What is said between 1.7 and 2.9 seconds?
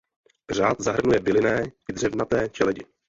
i dřevnaté čeledi.